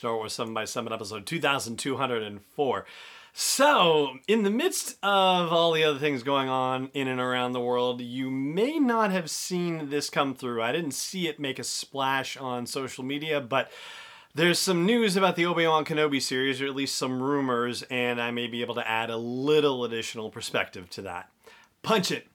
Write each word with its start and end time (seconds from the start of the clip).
Star 0.00 0.16
Wars 0.16 0.32
7 0.32 0.54
by 0.54 0.64
7 0.64 0.94
episode 0.94 1.26
2204. 1.26 2.86
So, 3.34 4.16
in 4.26 4.44
the 4.44 4.50
midst 4.50 4.96
of 5.02 5.52
all 5.52 5.72
the 5.72 5.84
other 5.84 5.98
things 5.98 6.22
going 6.22 6.48
on 6.48 6.88
in 6.94 7.06
and 7.06 7.20
around 7.20 7.52
the 7.52 7.60
world, 7.60 8.00
you 8.00 8.30
may 8.30 8.78
not 8.78 9.10
have 9.10 9.28
seen 9.28 9.90
this 9.90 10.08
come 10.08 10.34
through. 10.34 10.62
I 10.62 10.72
didn't 10.72 10.92
see 10.92 11.28
it 11.28 11.38
make 11.38 11.58
a 11.58 11.64
splash 11.64 12.38
on 12.38 12.64
social 12.64 13.04
media, 13.04 13.42
but 13.42 13.70
there's 14.34 14.58
some 14.58 14.86
news 14.86 15.18
about 15.18 15.36
the 15.36 15.44
Obi 15.44 15.66
Wan 15.66 15.84
Kenobi 15.84 16.22
series, 16.22 16.62
or 16.62 16.66
at 16.66 16.74
least 16.74 16.96
some 16.96 17.22
rumors, 17.22 17.82
and 17.90 18.22
I 18.22 18.30
may 18.30 18.46
be 18.46 18.62
able 18.62 18.76
to 18.76 18.88
add 18.88 19.10
a 19.10 19.18
little 19.18 19.84
additional 19.84 20.30
perspective 20.30 20.88
to 20.90 21.02
that. 21.02 21.28
Punch 21.82 22.10
it! 22.10 22.26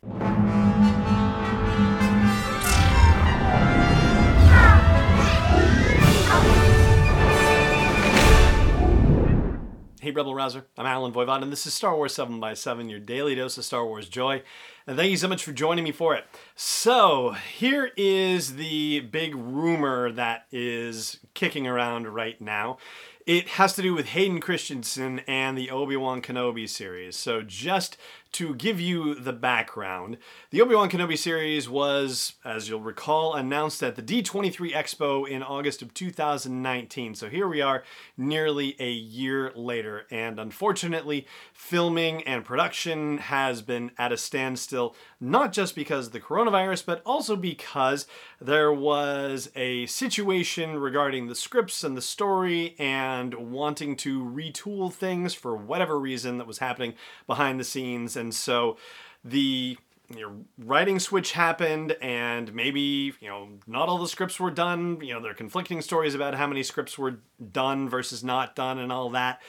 Hey, 10.06 10.12
Rebel 10.12 10.36
Rouser. 10.36 10.66
I'm 10.78 10.86
Allen 10.86 11.14
Voivod, 11.14 11.42
and 11.42 11.52
this 11.52 11.66
is 11.66 11.74
Star 11.74 11.96
Wars 11.96 12.14
7 12.14 12.40
by 12.40 12.54
7 12.54 12.90
your 12.90 13.00
daily 13.00 13.34
dose 13.34 13.58
of 13.58 13.66
Star 13.66 13.84
Wars 13.84 14.08
joy. 14.08 14.44
And 14.86 14.96
thank 14.96 15.10
you 15.10 15.18
so 15.18 15.28
much 15.28 15.44
for 15.44 15.52
joining 15.52 15.84
me 15.84 15.92
for 15.92 16.14
it. 16.14 16.26
So, 16.56 17.36
here 17.58 17.90
is 17.98 18.58
the 18.58 19.00
big 19.00 19.34
rumor 19.34 20.12
that 20.12 20.46
is 20.52 21.18
kicking 21.34 21.66
around 21.66 22.10
right 22.10 22.40
now. 22.40 22.78
It 23.26 23.48
has 23.48 23.74
to 23.74 23.82
do 23.82 23.96
with 23.96 24.10
Hayden 24.10 24.42
Christensen 24.42 25.22
and 25.28 25.58
the 25.58 25.72
Obi 25.72 25.96
Wan 25.96 26.22
Kenobi 26.22 26.70
series. 26.70 27.16
So, 27.16 27.42
just 27.42 27.98
to 28.36 28.54
give 28.56 28.82
you 28.82 29.16
the 29.16 29.32
background, 29.32 30.18
the 30.50 30.62
Obi 30.62 30.76
Wan 30.76 30.90
Kenobi 30.90 31.18
series 31.18 31.70
was, 31.70 32.34
as 32.44 32.68
you'll 32.68 32.82
recall, 32.82 33.34
announced 33.34 33.82
at 33.82 33.96
the 33.96 34.02
D23 34.02 34.74
Expo 34.74 35.26
in 35.26 35.42
August 35.42 35.82
of 35.82 35.94
2019. 35.94 37.16
So, 37.16 37.30
here 37.30 37.48
we 37.48 37.62
are 37.62 37.86
nearly 38.18 38.76
a 38.78 38.92
year 38.92 39.54
later, 39.56 40.06
and 40.12 40.38
unfortunately, 40.38 41.26
filming 41.54 42.24
and 42.24 42.44
production 42.44 43.20
has 43.20 43.62
been 43.62 43.92
at 43.98 44.12
a 44.12 44.18
standstill, 44.18 44.98
not 45.22 45.54
just 45.54 45.74
because 45.74 46.08
of 46.08 46.12
the 46.12 46.20
coronavirus, 46.20 46.86
but 46.86 47.02
also 47.06 47.38
because 47.38 48.06
there 48.42 48.74
was 48.74 49.50
a 49.56 49.86
situation 49.86 50.78
regarding 50.78 51.28
the 51.28 51.36
scripts 51.36 51.86
and 51.86 51.96
the 51.96 52.02
story 52.02 52.76
and 52.78 53.34
wanting 53.34 53.96
to 53.96 54.26
retool 54.26 54.92
things 54.92 55.34
for 55.34 55.56
whatever 55.56 55.98
reason 55.98 56.38
that 56.38 56.48
was 56.48 56.58
happening 56.58 56.96
behind 57.28 57.60
the 57.60 57.64
scenes. 57.64 58.18
And 58.18 58.25
so 58.34 58.78
the 59.24 59.78
you 60.16 60.22
know, 60.22 60.46
writing 60.60 61.00
switch 61.00 61.32
happened 61.32 61.94
and 62.00 62.54
maybe 62.54 63.14
you 63.20 63.28
know 63.28 63.50
not 63.66 63.90
all 63.90 63.98
the 63.98 64.08
scripts 64.08 64.40
were 64.40 64.52
done 64.52 65.00
you 65.02 65.14
know 65.14 65.20
there 65.20 65.32
are 65.32 65.36
conflicting 65.36 65.82
stories 65.82 66.14
about 66.14 66.36
how 66.36 66.46
many 66.46 66.62
scripts 66.62 66.98
were 66.98 67.20
done 67.52 67.90
versus 67.90 68.24
not 68.24 68.56
done 68.56 68.78
and 68.78 68.92
all 68.92 69.10
that 69.10 69.42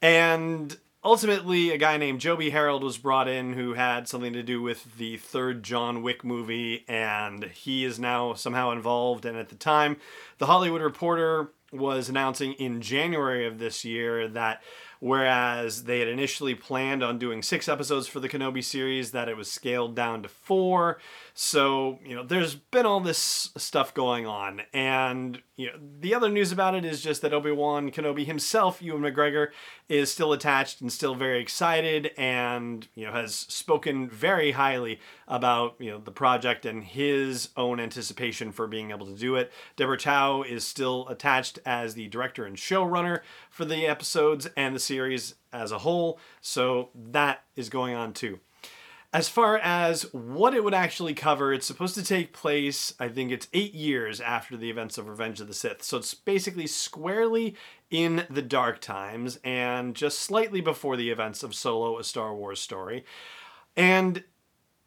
and 0.00 0.78
ultimately, 1.02 1.70
a 1.70 1.78
guy 1.78 1.96
named 1.96 2.20
Joby 2.20 2.50
Harold 2.50 2.82
was 2.82 2.98
brought 2.98 3.28
in 3.28 3.54
who 3.54 3.74
had 3.74 4.08
something 4.08 4.32
to 4.32 4.42
do 4.42 4.60
with 4.60 4.96
the 4.96 5.16
third 5.16 5.62
John 5.62 6.02
Wick 6.02 6.24
movie, 6.24 6.84
and 6.88 7.44
he 7.44 7.84
is 7.84 7.98
now 7.98 8.34
somehow 8.34 8.70
involved. 8.70 9.24
And 9.24 9.36
at 9.36 9.48
the 9.48 9.54
time, 9.54 9.96
The 10.38 10.46
Hollywood 10.46 10.82
Reporter 10.82 11.52
was 11.72 12.08
announcing 12.08 12.54
in 12.54 12.80
January 12.80 13.46
of 13.46 13.58
this 13.58 13.84
year 13.84 14.28
that 14.28 14.62
whereas 15.00 15.84
they 15.84 16.00
had 16.00 16.08
initially 16.08 16.54
planned 16.54 17.02
on 17.02 17.18
doing 17.18 17.42
six 17.42 17.68
episodes 17.68 18.06
for 18.06 18.20
the 18.20 18.28
Kenobi 18.28 18.62
series, 18.62 19.12
that 19.12 19.28
it 19.28 19.36
was 19.36 19.50
scaled 19.50 19.94
down 19.94 20.22
to 20.22 20.28
four. 20.28 20.98
So, 21.34 21.98
you 22.04 22.16
know, 22.16 22.24
there's 22.24 22.54
been 22.54 22.86
all 22.86 23.00
this 23.00 23.50
stuff 23.56 23.94
going 23.94 24.26
on. 24.26 24.62
And, 24.72 25.40
you 25.56 25.66
know, 25.66 25.78
the 26.00 26.14
other 26.14 26.28
news 26.28 26.52
about 26.52 26.74
it 26.74 26.84
is 26.84 27.00
just 27.00 27.22
that 27.22 27.32
Obi-Wan 27.32 27.90
Kenobi 27.90 28.26
himself, 28.26 28.82
Ewan 28.82 29.02
McGregor, 29.02 29.48
is 29.88 30.10
still 30.10 30.32
attached 30.32 30.80
and 30.80 30.92
still 30.92 31.14
very 31.14 31.40
excited 31.40 32.10
and, 32.16 32.86
you 32.94 33.06
know, 33.06 33.12
has 33.12 33.34
spoken 33.34 34.08
very 34.08 34.52
highly 34.52 35.00
about, 35.26 35.76
you 35.78 35.90
know, 35.90 35.98
the 35.98 36.10
project 36.10 36.66
and 36.66 36.84
his 36.84 37.48
own 37.56 37.80
anticipation 37.80 38.52
for 38.52 38.66
being 38.66 38.90
able 38.90 39.06
to 39.06 39.14
do 39.14 39.36
it. 39.36 39.50
Deborah 39.76 39.98
Chow 39.98 40.42
is 40.42 40.66
still 40.66 41.08
attached 41.08 41.58
as 41.64 41.94
the 41.94 42.08
director 42.08 42.44
and 42.44 42.56
showrunner 42.56 43.20
for 43.50 43.64
the 43.64 43.86
episodes 43.86 44.46
and 44.56 44.74
the 44.74 44.80
series 44.80 45.34
as 45.52 45.72
a 45.72 45.78
whole. 45.78 46.18
So 46.40 46.90
that 46.94 47.44
is 47.56 47.68
going 47.70 47.94
on 47.94 48.12
too. 48.12 48.40
As 49.10 49.30
far 49.30 49.56
as 49.56 50.02
what 50.12 50.52
it 50.52 50.62
would 50.62 50.74
actually 50.74 51.14
cover, 51.14 51.50
it's 51.50 51.66
supposed 51.66 51.94
to 51.94 52.04
take 52.04 52.34
place, 52.34 52.92
I 53.00 53.08
think 53.08 53.32
it's 53.32 53.48
eight 53.54 53.72
years 53.72 54.20
after 54.20 54.54
the 54.54 54.68
events 54.68 54.98
of 54.98 55.08
Revenge 55.08 55.40
of 55.40 55.46
the 55.46 55.54
Sith. 55.54 55.82
So 55.82 55.96
it's 55.96 56.12
basically 56.12 56.66
squarely 56.66 57.56
in 57.90 58.26
the 58.28 58.42
dark 58.42 58.80
times 58.80 59.38
and 59.42 59.94
just 59.94 60.18
slightly 60.18 60.60
before 60.60 60.98
the 60.98 61.08
events 61.08 61.42
of 61.42 61.54
Solo, 61.54 61.98
a 61.98 62.04
Star 62.04 62.34
Wars 62.34 62.60
story. 62.60 63.06
And 63.74 64.24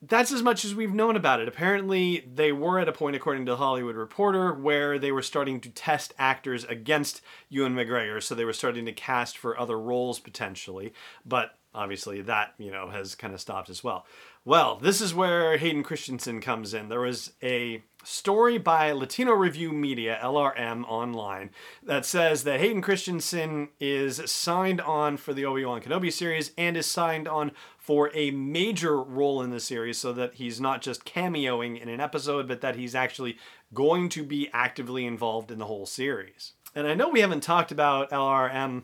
that's 0.03 0.31
as 0.31 0.43
much 0.43 0.65
as 0.65 0.75
we've 0.75 0.93
known 0.93 1.15
about 1.15 1.39
it. 1.39 1.47
Apparently, 1.47 2.27
they 2.31 2.51
were 2.51 2.77
at 2.77 2.89
a 2.89 2.93
point, 2.93 3.15
according 3.15 3.45
to 3.45 3.53
the 3.53 3.57
Hollywood 3.57 3.95
Reporter, 3.95 4.53
where 4.53 4.99
they 4.99 5.11
were 5.11 5.21
starting 5.23 5.59
to 5.61 5.69
test 5.69 6.13
actors 6.19 6.63
against 6.65 7.21
Ewan 7.49 7.73
McGregor. 7.73 8.21
So 8.21 8.35
they 8.35 8.45
were 8.45 8.53
starting 8.53 8.85
to 8.85 8.93
cast 8.93 9.35
for 9.35 9.59
other 9.59 9.79
roles 9.79 10.19
potentially. 10.19 10.93
But 11.25 11.57
obviously 11.73 12.21
that 12.21 12.53
you 12.57 12.71
know 12.71 12.89
has 12.89 13.15
kind 13.15 13.33
of 13.33 13.41
stopped 13.41 13.69
as 13.69 13.83
well. 13.83 14.05
Well 14.43 14.77
this 14.77 15.01
is 15.01 15.13
where 15.13 15.57
hayden 15.57 15.83
christensen 15.83 16.41
comes 16.41 16.73
in. 16.73 16.89
There 16.89 17.01
was 17.01 17.33
a 17.41 17.83
story 18.03 18.57
by 18.57 18.91
latino 18.91 19.31
review 19.31 19.71
media 19.71 20.19
lrm 20.23 20.83
online 20.85 21.51
that 21.83 22.03
says 22.03 22.43
that 22.43 22.59
hayden 22.59 22.81
christensen 22.81 23.69
is 23.79 24.19
signed 24.25 24.81
on 24.81 25.17
for 25.17 25.35
the 25.35 25.45
obi-wan 25.45 25.79
kenobi 25.79 26.11
series 26.11 26.51
and 26.57 26.75
is 26.75 26.87
signed 26.87 27.27
on 27.27 27.51
for 27.77 28.09
a 28.15 28.31
major 28.31 29.01
role 29.01 29.43
in 29.43 29.51
the 29.51 29.59
series 29.59 29.99
so 29.99 30.11
that 30.11 30.33
he's 30.35 30.59
not 30.59 30.81
just 30.81 31.05
cameoing 31.05 31.79
in 31.79 31.89
an 31.89 31.99
episode 31.99 32.47
but 32.47 32.61
that 32.61 32.75
he's 32.75 32.95
actually 32.95 33.37
going 33.71 34.09
to 34.09 34.23
be 34.23 34.49
actively 34.51 35.05
involved 35.05 35.51
in 35.51 35.59
the 35.59 35.65
whole 35.65 35.85
series. 35.85 36.53
And 36.73 36.87
i 36.87 36.95
know 36.95 37.09
we 37.09 37.21
haven't 37.21 37.43
talked 37.43 37.71
about 37.71 38.09
lrm 38.09 38.83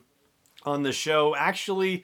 on 0.63 0.83
the 0.83 0.91
show. 0.91 1.35
Actually 1.35 2.03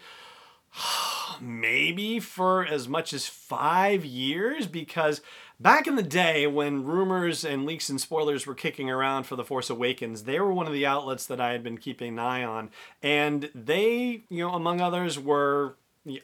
maybe 1.41 2.19
for 2.19 2.65
as 2.65 2.87
much 2.87 3.13
as 3.13 3.27
five 3.27 4.05
years 4.05 4.67
because 4.67 5.21
back 5.59 5.87
in 5.87 5.95
the 5.95 6.03
day 6.03 6.47
when 6.47 6.83
rumors 6.83 7.45
and 7.45 7.65
leaks 7.65 7.89
and 7.89 7.99
spoilers 7.99 8.45
were 8.45 8.55
kicking 8.55 8.89
around 8.89 9.23
for 9.23 9.35
The 9.35 9.43
Force 9.43 9.69
Awakens, 9.69 10.23
they 10.23 10.39
were 10.39 10.53
one 10.53 10.67
of 10.67 10.73
the 10.73 10.85
outlets 10.85 11.25
that 11.27 11.39
I 11.39 11.51
had 11.51 11.63
been 11.63 11.77
keeping 11.77 12.13
an 12.13 12.19
eye 12.19 12.43
on. 12.43 12.69
And 13.01 13.49
they, 13.55 14.23
you 14.29 14.43
know, 14.43 14.53
among 14.53 14.81
others, 14.81 15.19
were 15.19 15.75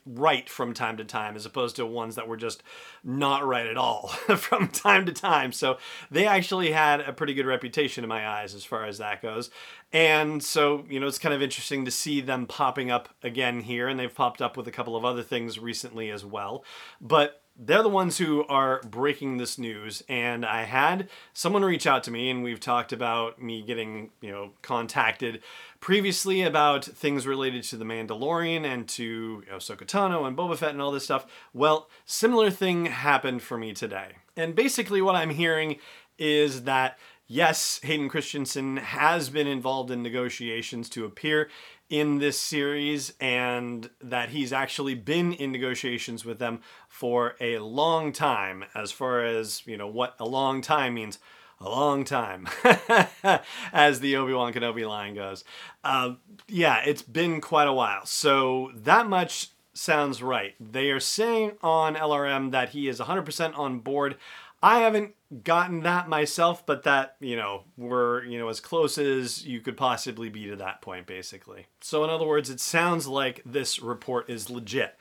right 0.06 0.50
from 0.50 0.74
time 0.74 0.98
to 0.98 1.06
time 1.06 1.36
as 1.36 1.46
opposed 1.46 1.78
to 1.78 1.86
ones 1.86 2.16
that 2.16 2.28
were 2.28 2.38
just 2.38 2.64
not 3.04 3.46
right 3.46 3.66
at 3.66 3.78
all 3.78 4.08
from 4.38 4.68
time 4.68 5.06
to 5.06 5.14
time. 5.14 5.52
So 5.52 5.78
they 6.12 6.26
actually 6.26 6.72
had 6.72 7.00
a 7.02 7.14
pretty 7.14 7.34
good 7.34 7.46
reputation 7.46 8.04
in 8.04 8.10
my 8.10 8.28
eyes 8.28 8.54
as 8.54 8.66
far 8.66 8.86
as 8.86 8.98
that 8.98 9.22
goes. 9.22 9.50
And 9.94 10.44
so, 10.44 10.86
you 10.90 11.00
know, 11.00 11.08
it's 11.08 11.20
kind 11.20 11.34
of 11.34 11.42
interesting 11.42 11.86
to 11.86 11.92
see 11.92 12.22
them 12.22 12.46
popping 12.46 12.92
up 12.92 13.10
again 13.24 13.62
here 13.62 13.88
and 13.88 14.00
they've 14.00 14.14
popped 14.14 14.42
up 14.42 14.58
with 14.58 14.68
a 14.68 14.72
couple 14.72 14.96
of 14.96 15.06
other 15.06 15.24
things 15.24 15.58
recently 15.58 16.12
as 16.12 16.26
well. 16.26 16.64
But 17.00 17.42
they're 17.60 17.84
the 17.84 17.90
ones 17.90 18.18
who 18.18 18.46
are 18.46 18.82
breaking 18.84 19.38
this 19.38 19.58
news. 19.58 20.02
And 20.08 20.46
i 20.46 20.64
had 20.64 21.10
someone 21.34 21.64
reach 21.64 21.86
out 21.86 22.04
to 22.06 22.12
me 22.12 22.30
and 22.30 22.44
we've 22.44 22.60
talked 22.60 22.94
about 22.94 23.42
me 23.42 23.62
getting 23.62 24.12
you 24.22 24.32
know 24.32 24.52
contacted 24.62 25.42
previously 25.80 26.42
about 26.42 26.86
things 26.86 27.28
related 27.28 27.64
to 27.64 27.78
the 27.78 27.86
mandalorian 27.86 28.66
and 28.66 28.88
to 28.88 29.04
you 29.04 29.44
know, 29.50 29.58
Ahsoka 29.58 29.86
Tano 29.86 30.26
and 30.26 30.38
boba 30.38 30.58
fett 30.58 30.72
and 30.72 30.82
all 30.82 30.92
this 30.92 31.04
stuff. 31.04 31.26
Well 31.54 31.90
similar 32.06 32.50
thing 32.50 32.86
happened 32.86 33.42
for 33.42 33.58
me 33.58 33.74
today. 33.74 34.14
And 34.38 34.56
basically 34.56 35.02
what 35.02 35.16
i'm 35.16 35.32
hearing 35.32 35.78
is 36.18 36.64
that 36.64 36.98
yes 37.30 37.80
hayden 37.84 38.10
christensen 38.10 38.78
has 38.78 39.30
been 39.30 39.48
involved 39.48 39.92
in 39.92 40.04
negotiations 40.04 40.90
to 40.90 41.06
appear 41.06 41.48
in 41.90 42.20
this 42.20 42.38
series 42.40 43.14
and 43.20 43.90
that 44.02 44.30
he's 44.30 44.52
actually 44.52 44.94
been 44.94 45.34
in 45.34 45.52
negotiations 45.52 46.26
with 46.26 46.40
them 46.40 46.60
for 46.88 47.36
a 47.40 47.58
long 47.60 48.12
time 48.12 48.66
as 48.76 48.92
far 48.92 49.24
as 49.24 49.66
you 49.66 49.78
know 49.78 49.88
what 49.88 50.16
a 50.20 50.26
long 50.26 50.62
time 50.62 50.96
means 50.96 51.20
a 51.62 51.70
long 51.70 52.04
time 52.04 52.48
as 53.74 54.00
the 54.00 54.16
obi-wan 54.16 54.54
kenobi 54.54 54.88
line 54.88 55.14
goes. 55.14 55.44
Uh, 55.84 56.14
yeah 56.48 56.82
it's 56.86 57.02
been 57.02 57.42
quite 57.42 57.68
a 57.68 57.74
while. 57.74 58.06
So 58.06 58.72
that 58.74 59.08
much 59.08 59.50
sounds 59.74 60.22
right. 60.22 60.56
They 60.60 60.92
are 60.92 61.00
saying 61.00 61.54
on 61.62 61.96
lrm 61.96 62.52
that 62.52 62.70
he 62.70 62.88
is 62.88 63.00
100% 63.00 63.58
on 63.58 63.80
board 63.80 64.16
I 64.62 64.80
haven't 64.80 65.16
gotten 65.44 65.84
that 65.84 66.10
myself, 66.10 66.66
but 66.66 66.84
that, 66.84 67.16
you 67.20 67.36
know, 67.36 67.64
we're, 67.78 68.24
you 68.26 68.38
know, 68.38 68.50
as 68.50 68.60
close 68.60 68.98
as 68.98 69.46
you 69.46 69.62
could 69.62 69.78
possibly 69.78 70.30
be 70.30 70.48
to 70.48 70.56
that 70.58 70.82
point, 70.82 71.06
basically. 71.08 71.68
So, 71.82 72.04
in 72.04 72.10
other 72.10 72.26
words, 72.28 72.50
it 72.50 72.60
sounds 72.60 73.08
like 73.08 73.42
this 73.46 73.80
report 73.80 74.30
is 74.30 74.50
legit. 74.50 74.98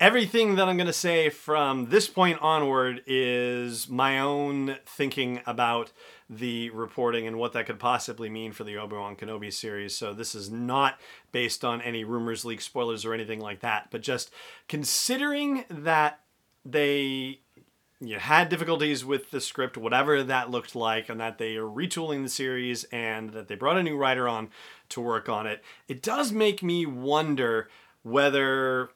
everything 0.00 0.56
that 0.56 0.68
I'm 0.68 0.76
going 0.76 0.86
to 0.86 0.92
say 0.92 1.28
from 1.28 1.86
this 1.86 2.08
point 2.08 2.40
onward 2.40 3.02
is 3.06 3.88
my 3.88 4.20
own 4.20 4.76
thinking 4.86 5.40
about 5.46 5.92
the 6.30 6.70
reporting 6.70 7.26
and 7.26 7.38
what 7.38 7.52
that 7.54 7.66
could 7.66 7.78
possibly 7.78 8.28
mean 8.28 8.52
for 8.52 8.64
the 8.64 8.76
Obi-Wan 8.76 9.16
Kenobi 9.16 9.52
series. 9.52 9.96
So 9.96 10.12
this 10.12 10.34
is 10.34 10.50
not 10.50 11.00
based 11.32 11.64
on 11.64 11.80
any 11.82 12.04
rumors, 12.04 12.44
leaks, 12.44 12.64
spoilers, 12.64 13.04
or 13.04 13.14
anything 13.14 13.40
like 13.40 13.60
that, 13.60 13.88
but 13.90 14.02
just 14.02 14.30
considering 14.68 15.64
that 15.68 16.20
they 16.64 17.40
you 18.00 18.18
had 18.18 18.48
difficulties 18.48 19.04
with 19.04 19.30
the 19.30 19.40
script, 19.40 19.76
whatever 19.76 20.22
that 20.22 20.50
looked 20.50 20.76
like, 20.76 21.08
and 21.08 21.20
that 21.20 21.38
they 21.38 21.56
are 21.56 21.64
retooling 21.64 22.22
the 22.22 22.28
series 22.28 22.84
and 22.84 23.30
that 23.30 23.48
they 23.48 23.56
brought 23.56 23.76
a 23.78 23.82
new 23.82 23.96
writer 23.96 24.28
on 24.28 24.50
to 24.90 25.00
work 25.00 25.28
on 25.28 25.46
it, 25.46 25.62
it 25.88 26.02
does 26.02 26.32
make 26.32 26.62
me 26.62 26.86
wonder 26.86 27.68
whether 28.02 28.90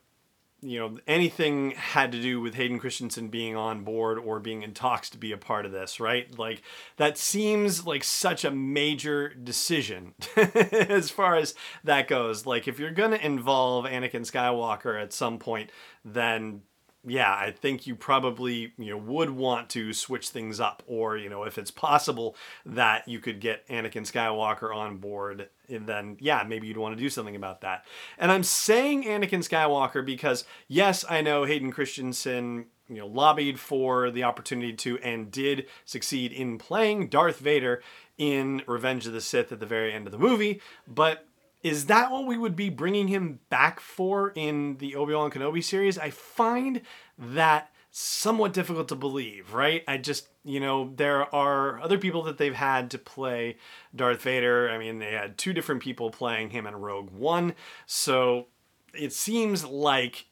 you 0.64 0.78
know 0.78 0.96
anything 1.08 1.72
had 1.72 2.12
to 2.12 2.22
do 2.22 2.40
with 2.40 2.54
Hayden 2.54 2.78
Christensen 2.78 3.28
being 3.28 3.56
on 3.56 3.82
board 3.82 4.18
or 4.18 4.38
being 4.38 4.62
in 4.62 4.72
talks 4.72 5.10
to 5.10 5.18
be 5.18 5.32
a 5.32 5.36
part 5.36 5.66
of 5.66 5.72
this, 5.72 5.98
right? 5.98 6.38
Like 6.38 6.62
that 6.96 7.18
seems 7.18 7.84
like 7.84 8.04
such 8.04 8.44
a 8.44 8.52
major 8.52 9.30
decision 9.30 10.14
as 10.36 11.10
far 11.10 11.34
as 11.34 11.56
that 11.82 12.06
goes. 12.06 12.46
Like 12.46 12.68
if 12.68 12.78
you're 12.78 12.92
going 12.92 13.10
to 13.10 13.26
involve 13.26 13.86
Anakin 13.86 14.20
Skywalker 14.20 15.02
at 15.02 15.12
some 15.12 15.38
point, 15.38 15.70
then 16.04 16.62
yeah, 17.04 17.32
I 17.32 17.50
think 17.50 17.86
you 17.86 17.96
probably 17.96 18.72
you 18.78 18.90
know 18.90 18.96
would 18.96 19.30
want 19.30 19.68
to 19.70 19.92
switch 19.92 20.28
things 20.28 20.60
up, 20.60 20.82
or 20.86 21.16
you 21.16 21.28
know 21.28 21.42
if 21.44 21.58
it's 21.58 21.70
possible 21.70 22.36
that 22.64 23.08
you 23.08 23.18
could 23.18 23.40
get 23.40 23.66
Anakin 23.68 24.10
Skywalker 24.10 24.74
on 24.74 24.98
board, 24.98 25.48
and 25.68 25.86
then 25.86 26.16
yeah, 26.20 26.44
maybe 26.46 26.68
you'd 26.68 26.76
want 26.76 26.96
to 26.96 27.02
do 27.02 27.10
something 27.10 27.36
about 27.36 27.62
that. 27.62 27.84
And 28.18 28.30
I'm 28.30 28.44
saying 28.44 29.04
Anakin 29.04 29.40
Skywalker 29.40 30.04
because 30.04 30.44
yes, 30.68 31.04
I 31.08 31.22
know 31.22 31.44
Hayden 31.44 31.72
Christensen 31.72 32.66
you 32.88 32.98
know 32.98 33.06
lobbied 33.06 33.58
for 33.58 34.10
the 34.10 34.22
opportunity 34.22 34.72
to 34.74 34.98
and 34.98 35.30
did 35.30 35.66
succeed 35.84 36.32
in 36.32 36.58
playing 36.58 37.08
Darth 37.08 37.38
Vader 37.38 37.82
in 38.16 38.62
Revenge 38.68 39.06
of 39.06 39.12
the 39.12 39.20
Sith 39.20 39.50
at 39.50 39.58
the 39.58 39.66
very 39.66 39.92
end 39.92 40.06
of 40.06 40.12
the 40.12 40.18
movie, 40.18 40.60
but 40.86 41.26
is 41.62 41.86
that 41.86 42.10
what 42.10 42.26
we 42.26 42.36
would 42.36 42.56
be 42.56 42.70
bringing 42.70 43.08
him 43.08 43.38
back 43.48 43.80
for 43.80 44.32
in 44.34 44.78
the 44.78 44.96
Obi-Wan 44.96 45.30
Kenobi 45.30 45.62
series? 45.62 45.98
I 45.98 46.10
find 46.10 46.82
that 47.16 47.70
somewhat 47.90 48.52
difficult 48.52 48.88
to 48.88 48.96
believe, 48.96 49.52
right? 49.52 49.84
I 49.86 49.98
just, 49.98 50.28
you 50.44 50.58
know, 50.58 50.92
there 50.96 51.32
are 51.34 51.78
other 51.80 51.98
people 51.98 52.22
that 52.22 52.38
they've 52.38 52.54
had 52.54 52.90
to 52.92 52.98
play 52.98 53.58
Darth 53.94 54.22
Vader. 54.22 54.70
I 54.70 54.78
mean, 54.78 54.98
they 54.98 55.12
had 55.12 55.36
two 55.36 55.52
different 55.52 55.82
people 55.82 56.10
playing 56.10 56.50
him 56.50 56.66
in 56.66 56.74
Rogue 56.74 57.10
One. 57.10 57.54
So 57.86 58.46
it 58.94 59.12
seems 59.12 59.64
like 59.64 60.26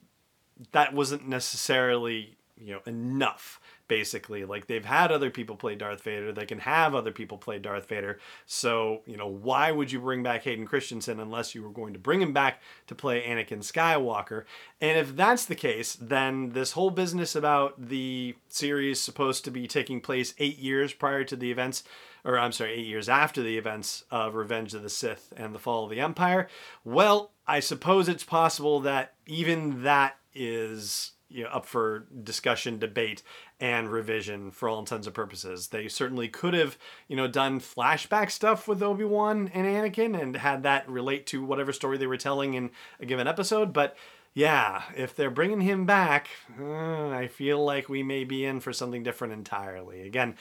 that 0.72 0.94
wasn't 0.94 1.28
necessarily, 1.28 2.38
you 2.60 2.74
know, 2.74 2.80
enough 2.86 3.60
basically. 3.88 4.44
Like 4.44 4.66
they've 4.66 4.84
had 4.84 5.10
other 5.10 5.30
people 5.30 5.56
play 5.56 5.74
Darth 5.74 6.02
Vader, 6.02 6.32
they 6.32 6.46
can 6.46 6.60
have 6.60 6.94
other 6.94 7.10
people 7.10 7.38
play 7.38 7.58
Darth 7.58 7.88
Vader. 7.88 8.20
So, 8.46 9.02
you 9.06 9.16
know, 9.16 9.26
why 9.26 9.72
would 9.72 9.90
you 9.90 10.00
bring 10.00 10.22
back 10.22 10.44
Hayden 10.44 10.66
Christensen 10.66 11.18
unless 11.18 11.54
you 11.54 11.62
were 11.62 11.70
going 11.70 11.92
to 11.94 11.98
bring 11.98 12.22
him 12.22 12.32
back 12.32 12.62
to 12.86 12.94
play 12.94 13.22
Anakin 13.22 13.58
Skywalker? 13.58 14.44
And 14.80 14.96
if 14.96 15.16
that's 15.16 15.44
the 15.44 15.56
case, 15.56 15.96
then 16.00 16.50
this 16.50 16.72
whole 16.72 16.90
business 16.90 17.34
about 17.34 17.88
the 17.88 18.36
series 18.48 19.00
supposed 19.00 19.44
to 19.44 19.50
be 19.50 19.66
taking 19.66 20.00
place 20.00 20.34
eight 20.38 20.58
years 20.58 20.92
prior 20.92 21.24
to 21.24 21.36
the 21.36 21.50
events 21.50 21.82
or 22.24 22.38
I'm 22.38 22.52
sorry, 22.52 22.74
eight 22.74 22.86
years 22.86 23.08
after 23.08 23.42
the 23.42 23.56
events 23.56 24.04
of 24.10 24.34
Revenge 24.34 24.74
of 24.74 24.82
the 24.82 24.90
Sith 24.90 25.32
and 25.36 25.54
the 25.54 25.58
Fall 25.58 25.84
of 25.84 25.90
the 25.90 26.00
Empire. 26.00 26.48
Well, 26.84 27.32
I 27.46 27.60
suppose 27.60 28.08
it's 28.08 28.24
possible 28.24 28.80
that 28.80 29.14
even 29.26 29.84
that 29.84 30.16
is 30.34 31.12
you 31.30 31.44
know, 31.44 31.50
up 31.50 31.64
for 31.64 32.06
discussion, 32.22 32.78
debate, 32.78 33.22
and 33.60 33.88
revision 33.90 34.50
for 34.50 34.68
all 34.68 34.80
intents 34.80 35.06
and 35.06 35.14
purposes. 35.14 35.68
They 35.68 35.88
certainly 35.88 36.28
could 36.28 36.54
have, 36.54 36.76
you 37.08 37.16
know, 37.16 37.28
done 37.28 37.60
flashback 37.60 38.30
stuff 38.30 38.66
with 38.66 38.82
Obi 38.82 39.04
Wan 39.04 39.50
and 39.54 39.66
Anakin 39.66 40.20
and 40.20 40.36
had 40.36 40.62
that 40.64 40.88
relate 40.88 41.26
to 41.28 41.44
whatever 41.44 41.72
story 41.72 41.96
they 41.96 42.06
were 42.06 42.16
telling 42.16 42.54
in 42.54 42.70
a 42.98 43.06
given 43.06 43.28
episode. 43.28 43.72
But 43.72 43.96
yeah, 44.34 44.82
if 44.96 45.14
they're 45.14 45.30
bringing 45.30 45.60
him 45.60 45.86
back, 45.86 46.28
uh, 46.60 47.08
I 47.08 47.28
feel 47.28 47.64
like 47.64 47.88
we 47.88 48.02
may 48.02 48.24
be 48.24 48.44
in 48.44 48.60
for 48.60 48.72
something 48.72 49.02
different 49.02 49.32
entirely. 49.32 50.02
Again, 50.02 50.36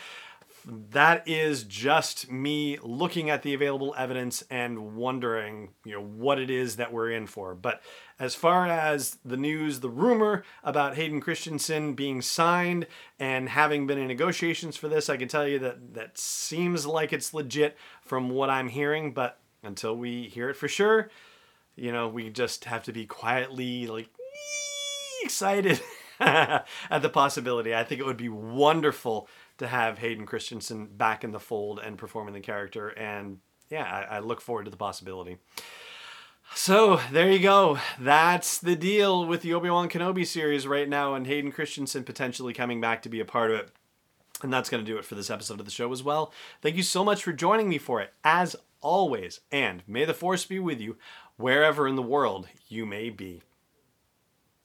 that 0.66 1.28
is 1.28 1.64
just 1.64 2.32
me 2.32 2.78
looking 2.82 3.30
at 3.30 3.44
the 3.44 3.54
available 3.54 3.94
evidence 3.98 4.44
and 4.50 4.96
wondering, 4.96 5.70
you 5.86 5.94
know, 5.94 6.04
what 6.04 6.40
it 6.40 6.50
is 6.50 6.76
that 6.76 6.92
we're 6.94 7.12
in 7.12 7.28
for. 7.28 7.56
But 7.56 7.82
as 8.20 8.36
far 8.36 8.68
as 8.68 9.18
the 9.24 9.38
news, 9.38 9.80
the 9.80 9.90
rumor 9.90 10.44
about 10.64 10.96
Hayden 10.96 11.22
Christensen 11.22 11.94
being 11.94 12.22
signed 12.22 12.88
and 13.20 13.50
having 13.50 13.88
been 13.88 13.98
in 13.98 14.08
negotiations 14.08 14.78
for 14.78 14.88
this, 14.88 15.10
I 15.10 15.18
can 15.18 15.28
tell 15.28 15.48
you 15.48 15.60
that 15.60 15.94
that 15.94 16.18
seems 16.18 16.86
like 16.86 17.14
it's 17.14 17.34
legit 17.34 17.78
from 18.02 18.30
what 18.30 18.50
I'm 18.50 18.70
hearing. 18.70 19.14
But 19.14 19.40
until 19.64 19.96
we 19.96 20.24
hear 20.24 20.50
it 20.50 20.56
for 20.56 20.68
sure, 20.68 21.10
you 21.76 21.92
know, 21.92 22.08
we 22.08 22.30
just 22.30 22.66
have 22.66 22.84
to 22.84 22.94
be 22.94 23.06
quietly 23.06 23.88
like 23.88 24.10
excited 25.24 25.82
at 26.90 27.02
the 27.02 27.10
possibility. 27.10 27.74
I 27.74 27.84
think 27.84 28.02
it 28.02 28.06
would 28.06 28.18
be 28.18 28.30
wonderful 28.30 29.28
to 29.58 29.68
have 29.68 30.00
Hayden 30.00 30.26
Christensen 30.26 30.88
back 30.88 31.24
in 31.24 31.32
the 31.32 31.40
fold 31.40 31.80
and 31.80 31.98
performing 31.98 32.34
the 32.34 32.40
character. 32.40 32.90
And 32.90 33.40
yeah, 33.70 33.84
I, 33.84 34.18
I 34.18 34.20
look 34.20 34.42
forward 34.42 34.66
to 34.66 34.72
the 34.72 34.78
possibility. 34.78 35.38
So 36.56 37.00
there 37.12 37.32
you 37.32 37.40
go. 37.40 37.78
That's 38.00 38.58
the 38.58 38.76
deal 38.76 39.26
with 39.26 39.42
the 39.42 39.54
Obi 39.54 39.70
Wan 39.70 39.88
Kenobi 39.88 40.26
series 40.26 40.68
right 40.68 40.90
now, 40.90 41.14
and 41.14 41.28
Hayden 41.28 41.52
Christensen 41.52 42.04
potentially 42.04 42.54
coming 42.54 42.82
back 42.82 43.04
to 43.04 43.10
be 43.10 43.20
a 43.20 43.26
part 43.26 43.52
of 43.52 43.60
it. 43.60 43.70
And 44.42 44.52
that's 44.52 44.70
going 44.70 44.84
to 44.84 44.90
do 44.92 44.98
it 44.98 45.06
for 45.06 45.16
this 45.16 45.30
episode 45.30 45.60
of 45.60 45.66
the 45.66 45.72
show 45.72 45.92
as 45.92 46.02
well. 46.02 46.34
Thank 46.62 46.76
you 46.76 46.84
so 46.84 47.04
much 47.04 47.24
for 47.24 47.34
joining 47.34 47.70
me 47.70 47.78
for 47.78 48.02
it, 48.02 48.14
as 48.24 48.56
always. 48.82 49.42
And 49.52 49.84
may 49.86 50.06
the 50.06 50.14
Force 50.14 50.46
be 50.46 50.60
with 50.60 50.80
you 50.80 50.98
wherever 51.38 51.88
in 51.88 51.96
the 51.96 52.02
world 52.02 52.48
you 52.68 52.86
may 52.86 53.10
be. 53.10 53.42